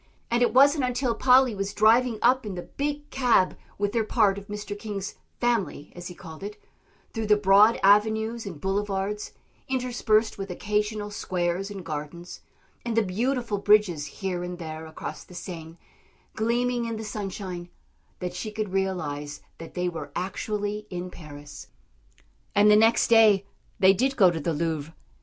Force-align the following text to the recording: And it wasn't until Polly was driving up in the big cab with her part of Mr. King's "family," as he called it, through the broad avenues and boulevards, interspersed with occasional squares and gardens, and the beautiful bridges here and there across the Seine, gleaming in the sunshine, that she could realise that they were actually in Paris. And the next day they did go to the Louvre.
And 0.31 0.41
it 0.41 0.51
wasn't 0.51 0.83
until 0.83 1.13
Polly 1.13 1.53
was 1.53 1.75
driving 1.75 2.17
up 2.23 2.43
in 2.43 2.55
the 2.55 2.63
big 2.63 3.07
cab 3.11 3.55
with 3.77 3.93
her 3.93 4.03
part 4.03 4.39
of 4.39 4.47
Mr. 4.47 4.75
King's 4.75 5.13
"family," 5.39 5.93
as 5.95 6.07
he 6.07 6.15
called 6.15 6.41
it, 6.41 6.59
through 7.13 7.27
the 7.27 7.37
broad 7.37 7.79
avenues 7.83 8.47
and 8.47 8.59
boulevards, 8.59 9.33
interspersed 9.69 10.39
with 10.39 10.49
occasional 10.49 11.11
squares 11.11 11.69
and 11.69 11.85
gardens, 11.85 12.41
and 12.83 12.97
the 12.97 13.03
beautiful 13.03 13.59
bridges 13.59 14.07
here 14.07 14.41
and 14.43 14.57
there 14.57 14.87
across 14.87 15.23
the 15.23 15.35
Seine, 15.35 15.77
gleaming 16.35 16.85
in 16.85 16.97
the 16.97 17.03
sunshine, 17.03 17.69
that 18.17 18.33
she 18.33 18.49
could 18.49 18.69
realise 18.73 19.41
that 19.59 19.75
they 19.75 19.87
were 19.87 20.11
actually 20.15 20.87
in 20.89 21.11
Paris. 21.11 21.67
And 22.55 22.71
the 22.71 22.75
next 22.75 23.07
day 23.07 23.45
they 23.77 23.93
did 23.93 24.15
go 24.17 24.31
to 24.31 24.39
the 24.39 24.51
Louvre. 24.53 24.95